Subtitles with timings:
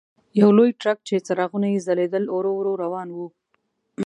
[0.41, 3.19] یو لوی ټرک چې څراغونه یې ځلېدل ورو ورو روان و.